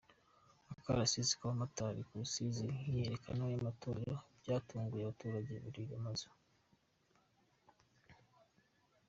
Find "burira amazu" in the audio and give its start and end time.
5.63-6.27